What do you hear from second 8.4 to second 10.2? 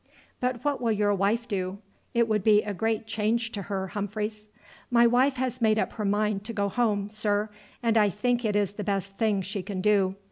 it is the best thing she can do.